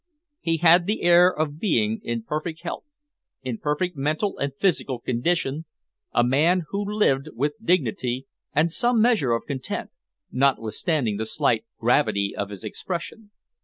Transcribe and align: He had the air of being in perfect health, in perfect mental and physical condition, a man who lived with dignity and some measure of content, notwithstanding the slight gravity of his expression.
He 0.39 0.57
had 0.57 0.87
the 0.87 1.03
air 1.03 1.29
of 1.31 1.59
being 1.59 2.01
in 2.03 2.23
perfect 2.23 2.61
health, 2.61 2.95
in 3.43 3.59
perfect 3.59 3.95
mental 3.95 4.35
and 4.39 4.51
physical 4.59 4.97
condition, 4.97 5.65
a 6.11 6.23
man 6.23 6.63
who 6.69 6.83
lived 6.83 7.27
with 7.35 7.63
dignity 7.63 8.25
and 8.51 8.71
some 8.71 8.99
measure 8.99 9.31
of 9.33 9.45
content, 9.45 9.91
notwithstanding 10.31 11.17
the 11.17 11.27
slight 11.27 11.65
gravity 11.77 12.35
of 12.35 12.49
his 12.49 12.63
expression. 12.63 13.29